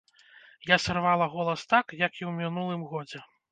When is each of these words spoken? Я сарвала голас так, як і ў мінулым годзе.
Я 0.69 0.77
сарвала 0.85 1.27
голас 1.35 1.61
так, 1.75 1.95
як 2.05 2.19
і 2.23 2.29
ў 2.31 2.33
мінулым 2.41 2.91
годзе. 2.95 3.25